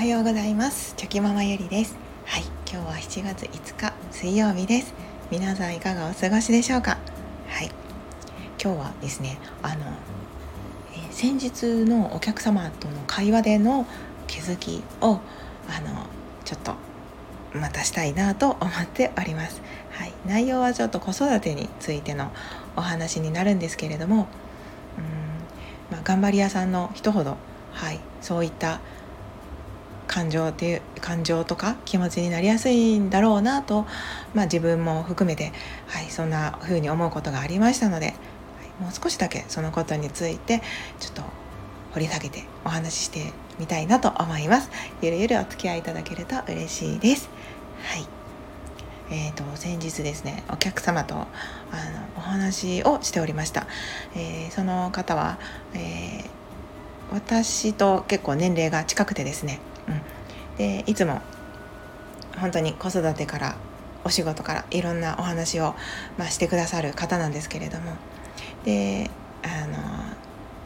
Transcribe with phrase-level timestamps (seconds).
[0.00, 0.94] はようございます。
[0.96, 1.94] チョキママゆりです。
[2.24, 4.94] はい今日は7月5日水曜日です。
[5.30, 6.96] 皆さんいかがお過ごしでしょうか？
[7.46, 7.70] はい
[8.58, 9.84] 今日はですねあの、
[10.94, 13.86] えー、先日のお客様との会話での
[14.26, 15.20] 気づきを
[15.68, 16.06] あの
[16.46, 16.76] ちょっと
[17.52, 19.60] またしたいなと思っております。
[19.90, 22.32] はい、内容はちょっと子育てについての
[22.74, 24.28] お話になるんですけれども、
[24.96, 27.36] うんまあ、頑張り屋さんの人ほど、
[27.72, 28.80] はい、そういった
[30.10, 33.86] 感情っていう感情とか気持ちになりやすいんだろうなと、
[34.34, 35.52] まあ、自分も含めて、
[35.86, 38.14] はい、そんな風に思うことがありましたので、はい、
[38.82, 40.62] もう少しだけそのことについて
[40.98, 41.22] ちょっと
[41.92, 44.70] 掘り下げてお話ししてみたいなと思います。
[45.00, 47.30] ゆるゆるお付き合いいただけると嬉しいです。
[47.84, 48.04] はい。
[49.12, 51.26] えーと、先日ですねお客様とあの
[52.16, 53.66] お話をしておりました、
[54.14, 55.40] えー、その方は、
[55.74, 56.30] えー、
[57.12, 59.58] 私と結構年齢が近くてですね
[59.90, 61.20] うん、でいつも
[62.38, 63.56] 本当に子育てから
[64.04, 65.74] お仕事からいろんなお話を、
[66.16, 67.92] まあ、してくださる方なんですけれども。
[68.64, 69.10] で
[69.42, 69.76] あの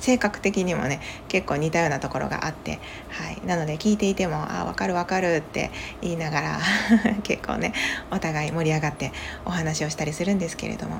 [0.01, 5.71] 性格的にもね結構似たようなところがあって、はい、なので聞いていても「あ分かる分かる」って
[6.03, 6.59] 言いながら
[7.25, 7.73] 結構ね
[8.11, 9.13] お互い盛り上がって
[9.47, 10.99] お話をしたりするんですけれども。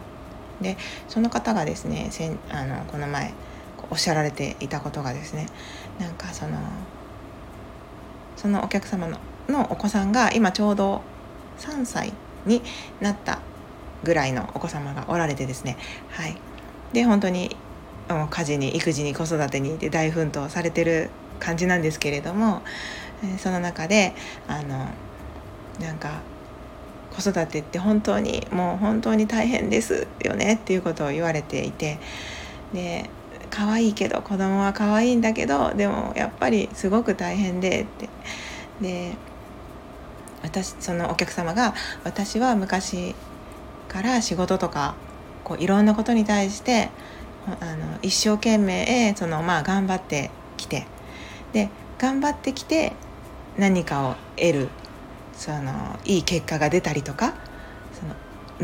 [0.63, 0.79] で
[1.09, 3.33] その方がですねせんあのこの前
[3.91, 5.49] おっしゃられていたことがですね
[5.99, 6.53] なんかその
[8.45, 9.17] そのお客様の
[9.49, 11.01] のお子さんが今ちょうど
[11.61, 12.13] 3歳
[12.45, 12.61] に
[13.01, 13.41] なった
[14.03, 15.79] ぐらいのお子様がおられてですね。
[16.11, 16.37] はい。
[16.93, 17.57] で本当に
[18.29, 21.09] 家事に育児に子育てにで大奮闘されてる
[21.41, 22.61] 感じなんですけれども
[23.39, 24.15] その中で
[24.47, 24.89] あの
[25.81, 26.21] なんか
[27.17, 31.99] 子育てって本当にもう本当に大変ですよねっていうことを言われていて
[32.75, 33.09] で
[33.55, 38.09] 可愛いけど子供は可愛いんだけどでもやっぱりすごく大変でって。
[38.81, 39.13] で
[40.43, 43.15] 私そのお客様が私は昔
[43.89, 44.95] から仕事とか
[45.45, 46.91] こういろんなことに対して
[47.61, 50.87] あの一生懸命その、まあ、頑張ってきて。
[51.53, 52.93] で頑張ってきて
[53.57, 54.69] 何かを得る
[55.33, 57.35] そのいい結果が出たりとか
[57.93, 58.05] そ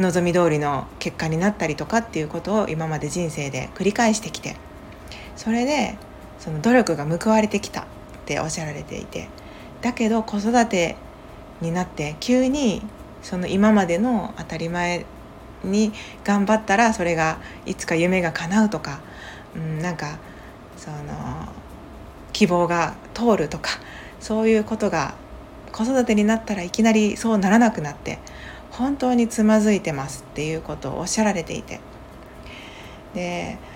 [0.00, 4.56] の望み通りの結果になったりとかっていうことを今まで人生で繰り返してきて。
[5.40, 5.96] それで
[6.38, 7.84] その努力が報われてきたっ
[8.26, 9.30] ておっしゃられていて
[9.80, 10.96] だけど子育て
[11.62, 12.82] になって急に
[13.22, 15.06] その今までの当たり前
[15.64, 15.92] に
[16.24, 19.00] 頑張ったらそれがいつか夢が叶うとか、
[19.56, 20.18] うん、なんか
[20.76, 21.48] その
[22.34, 23.70] 希望が通るとか
[24.20, 25.14] そういうことが
[25.72, 28.18] 子育てになったらいきなりそうならなくなって
[28.70, 31.80] 本当につまずいてますっていうことをおっしゃられていて。
[33.14, 33.69] で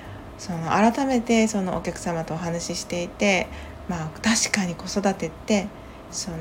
[0.44, 3.46] その改めてそのお客様とお話ししていて
[3.88, 5.68] まあ確かに子育てって
[6.10, 6.36] その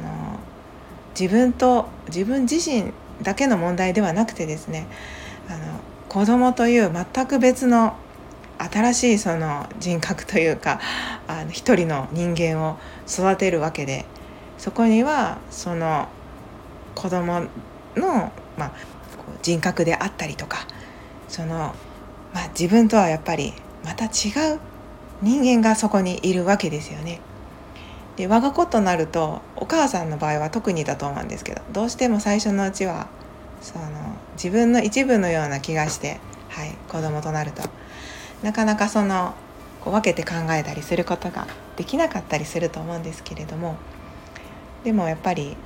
[1.17, 4.87] 自分と自分自身だけの問題ではなくてですね
[5.47, 7.95] あの子供という全く別の
[8.57, 10.81] 新しいその人格というか
[11.29, 12.77] あの一人の人間を
[13.07, 14.03] 育てるわけで
[14.57, 16.09] そこにはその
[16.93, 17.45] 子供
[17.95, 18.71] の、まあ、
[19.41, 20.67] 人格であったりとか
[21.29, 21.73] その、
[22.33, 24.59] まあ、自分とはやっぱりまた違う
[25.21, 27.19] 人間がそこにいるわけですよね。
[28.15, 33.07] で我が子となるとお母さんの場合は特にだと思うんですけどどうしても最初のうちは
[33.61, 33.85] その
[34.33, 37.63] 自分の一部のような気がして、はい、子供となると
[38.43, 39.33] なかなかその
[39.81, 43.77] こう分けて考えたりすることができなかったりすると思うんですけれども
[44.83, 45.57] でもやっぱり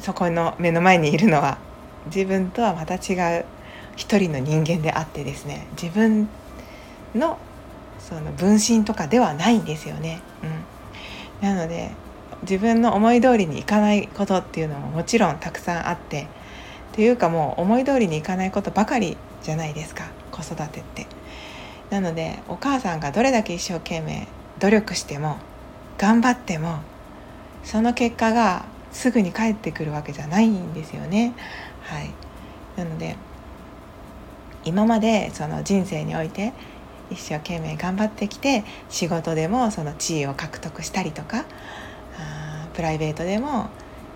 [0.00, 1.58] そこの目の前にいるのは
[2.06, 3.44] 自分とはまた違う
[3.94, 6.28] 一人の人間であってですね自分
[7.14, 7.38] の
[7.98, 10.20] その分身とかではないんですよね。
[11.42, 11.90] うん、なので
[12.42, 16.26] 自分の思い通りにいかないことっていうのももちろんたくさんあってっ
[16.92, 21.06] ていうかもう思い通りにいかないことばかりじゃないですか子育てって。
[21.90, 24.26] なのでお母さんがどれだけ一生懸命
[24.58, 25.36] 努力しても
[25.98, 26.78] 頑張っても
[27.64, 31.34] その結果がすぐに返ってくるわけじゃないんですよね。
[31.82, 32.10] はい、
[32.76, 33.16] なので
[34.64, 36.52] 今までその人生において
[37.12, 41.44] 一生懸命頑張ってきて仕事でもその地位を獲得したりとか
[42.18, 43.68] あプライベートでも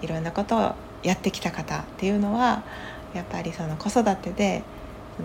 [0.03, 2.65] いろんなことをやってきた方っていうのは
[3.15, 4.63] やっぱりその子育てで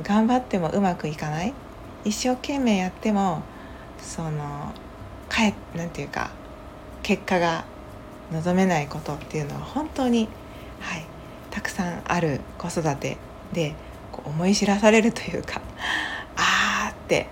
[0.04, 1.54] 頑張ってもうまくいかない
[2.06, 3.44] 一生懸命やっても
[4.00, 4.74] その
[5.30, 6.32] かえなんていうか
[7.04, 7.66] 結果が
[8.32, 10.28] 望めないことっていうのは本当に、
[10.80, 11.06] はい、
[11.50, 13.18] たくさんある子育て
[13.54, 13.76] で
[14.12, 15.62] こう思い知らされるというか
[16.38, 17.28] ああって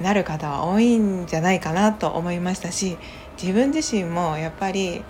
[0.00, 2.96] なる方は多いんじゃないかなと思いましたし
[3.40, 5.02] 自分自身もやっぱり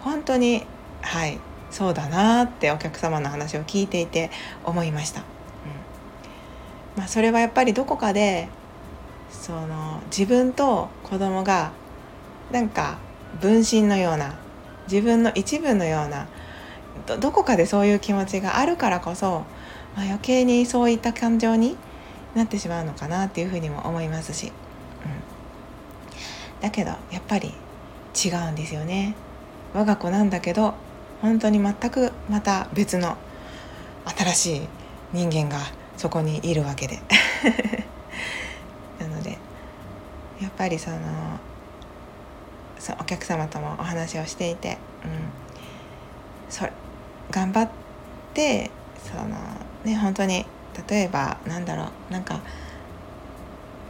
[0.00, 0.64] 本当に
[1.02, 1.38] はい
[1.70, 4.30] そうだなってお客様の話を聞いていて
[4.64, 5.20] 思いました。
[5.20, 8.48] うんまあ、それはやっぱりどこかで
[9.30, 11.72] その自分と子供が
[12.52, 12.98] なんか
[13.40, 14.36] 分身のような
[14.90, 16.28] 自分の一部のような
[17.18, 19.44] どこかでそういう気持ちがあるからこそ、
[19.96, 21.76] まあ、余計にそういった感情に
[22.34, 24.50] なってしまうのかなっていうふうにも思いますし、う
[26.58, 27.54] ん、だけどやっぱり
[28.14, 29.14] 違うんですよね。
[29.72, 30.74] 我が子なんだけど
[31.20, 33.16] 本当に全くまた別の
[34.04, 34.68] 新しい
[35.12, 35.58] 人間が
[35.96, 37.00] そこにいるわけで。
[39.00, 39.38] なので
[40.40, 40.96] やっぱりその
[43.00, 45.10] お客様ともお話をしていて、うん、
[46.50, 46.66] そ
[47.30, 47.70] 頑張っ
[48.34, 48.70] て
[49.02, 49.28] その
[49.84, 50.46] ね本当に
[50.88, 52.40] 例えばなんだろうなんか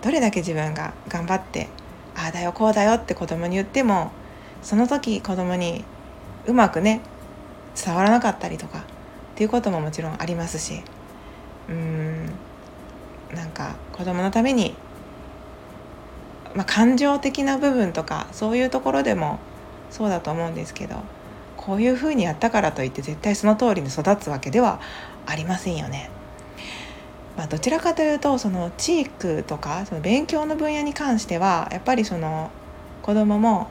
[0.02, 1.68] どれだけ自分が頑張って
[2.14, 4.12] ああだよこうだよって子供に言っても
[4.62, 5.84] その時子供に
[6.46, 7.00] うまくね
[7.74, 8.82] 伝わらなかったりとかっ
[9.34, 10.82] ていうことももちろんありますし
[11.68, 12.26] うーん
[13.34, 14.74] なんか子供のために、
[16.54, 19.38] まあ、感情的な部分とかそういうところでも
[19.90, 20.96] そうだと思うんですけど
[21.56, 24.80] こういうふうにやったからといって絶対その通りに育つわけでは
[25.26, 26.10] ありませんよね。
[27.36, 32.50] まあ、どちらかというとそのチークとかその勉強の分野に関してはやっぱりその
[33.02, 33.68] 子供も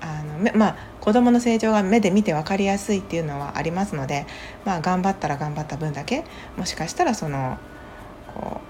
[0.00, 4.26] あのまあ子供の成長が目で見て分かりやすいっていうのはありますので、
[4.64, 6.24] まあ、頑張ったら頑張った分だけ
[6.56, 7.58] もしかしたらその
[8.34, 8.60] こ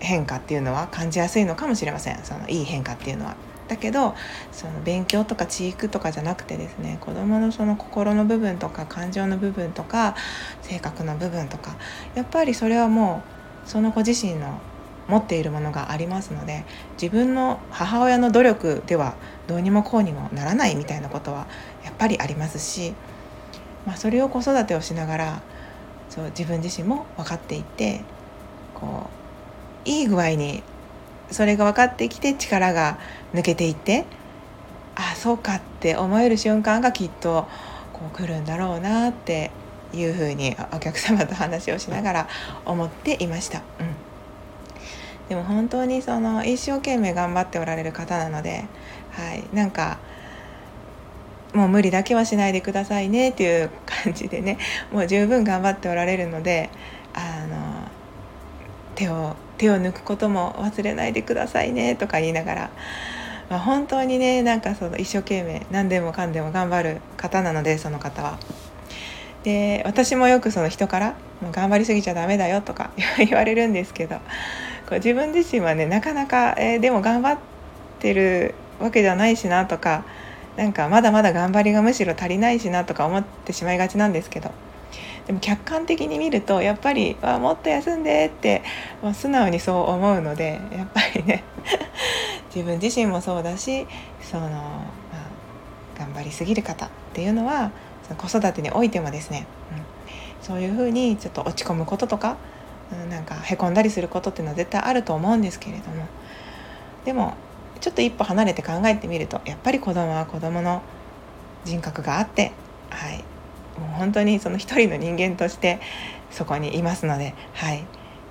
[0.00, 3.36] う変化っていうのは感じやすいのかもしれませんそのいい変化っていうのは。
[3.72, 4.14] だけど
[4.52, 10.14] その勉強とか知育とかじゃなくてですね子どものその心の部分とか感情の部分とか
[10.60, 11.76] 性格の部分とか
[12.14, 13.22] やっぱりそれはも
[13.66, 14.60] うその子自身の
[15.08, 16.64] 持っているものがありますので
[17.00, 19.14] 自分の母親の努力では
[19.46, 21.46] どうにもこうにもならないみたいなことは
[21.82, 22.92] やっぱりありますし、
[23.86, 25.42] まあ、それを子育てをしながら
[26.10, 28.02] そう自分自身も分かっていって
[28.74, 29.08] こ
[29.86, 30.62] ういい具合に
[31.32, 32.98] それが分かってきて力が
[33.34, 34.04] 抜けていって
[34.94, 37.46] あそうかって思える瞬間がきっと
[37.92, 39.50] こう来るんだろうなって
[39.94, 42.28] いうふうにお客様と話をしながら
[42.64, 43.62] 思っていました。
[43.80, 44.12] うん
[45.28, 48.66] でも本当にその一生懸命頑張っておられる方なので、
[49.12, 49.98] はい、なんか
[51.54, 54.58] もう無理だけはしないでくださいねっていう感じでね
[54.90, 56.68] もう十分頑張っておられるので
[57.14, 57.88] あの
[58.94, 62.70] 手を手を抜くことも忘れないでくださいねとか言いながら、
[63.48, 68.40] まあ、本当にねなんかその一生懸命何でもかんでも頑張る方なのでその方は。
[69.44, 74.16] で私もよくその人から「もう頑張りすぎちゃダメだよ」とか 言われるんですけど
[74.88, 77.38] こう自分自身はねなかなか、えー、でも頑張っ
[77.98, 80.04] てるわけじゃないしなとか
[80.56, 84.52] なんかまだまだ頑張りがむしろ足りないしなとか思ってしまいがちなんですけど
[85.26, 88.62] でも客観的に見るとやっぱりあもっと休んでって、
[89.02, 91.44] まあ、素直にそう思うのでやっぱりね
[92.54, 93.86] 自分自身もそうだし
[94.20, 97.70] その、まあ、頑張りすぎる方っていうのは
[98.02, 99.84] その子育てにおいてもですね、うん、
[100.44, 102.36] そういうふうにちょっと落ち込むこととか、
[102.92, 106.06] うん、なんかへこんだりすることっていうのは絶対あると思うんですけれども
[107.04, 107.34] でも
[107.80, 110.82] ちょっと一歩離れて考えてみるとやっぱり子供は子供の
[111.64, 112.52] 人格があって、
[112.90, 113.24] はい、
[113.78, 115.80] もう本当にその一人の人間として
[116.30, 117.84] そこにいますので、はい、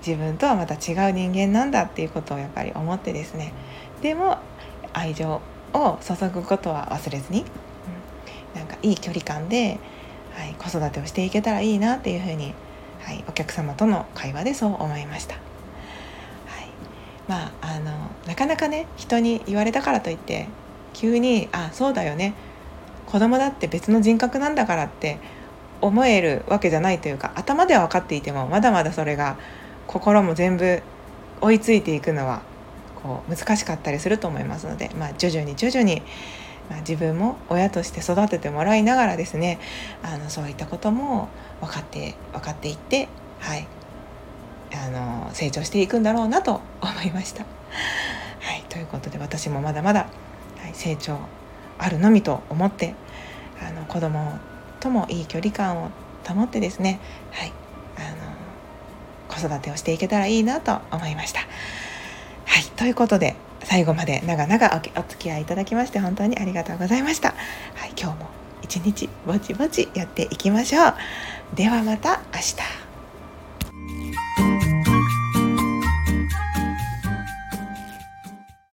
[0.05, 3.53] 自分とはまた違う人間なんだっていうことをやっぱり思ってですね。
[4.01, 4.39] でも
[4.93, 5.41] 愛情
[5.74, 7.45] を注ぐことは忘れずに、
[8.53, 9.79] うん、なんかいい距離感で、
[10.33, 12.53] はい、子育てをしていけたらいいなっていうふうに、
[13.01, 15.36] はい、お客様との会話でそう思いました。
[15.36, 15.43] はい、
[17.27, 17.91] まああの
[18.27, 20.48] なかなかね人に言われたからといって
[20.93, 22.33] 急に「あそうだよね
[23.12, 25.20] 子供だって別の人格なんだからって
[25.82, 29.38] 思えるわけじゃないというか頭では分かっていてもまだまだそれが
[29.86, 30.82] 心も全部
[31.41, 32.41] 追いついていくのは
[33.03, 36.01] こう難しかったりすると思いますので、まあ、徐々に徐々に、
[36.70, 39.60] まあ、自分も親として育ててもらいながらですね
[40.03, 41.27] あのそういったことも
[41.60, 43.68] 分かって分かっていってはい
[44.74, 47.44] あの成長していくんだろうなと思いました。
[47.44, 50.08] はい、ということで私もまだまだ、
[50.60, 51.20] はい、成長
[51.81, 52.95] あるのみと思って
[53.59, 54.39] あの子供
[54.79, 55.89] ともいい距離感を
[56.27, 57.00] 保ってですね、
[57.31, 57.51] はい、
[57.97, 58.01] あ
[59.31, 61.41] の子育てをしていけたらいいなと思いました。
[61.41, 67.33] はい、ということで最後まで長々お付き合いいただきまして本当にありがとうございました。
[67.75, 68.29] はい、今日も
[68.61, 70.95] 一日ぼちぼちやっていきましょう。
[71.55, 72.80] ではまた明日。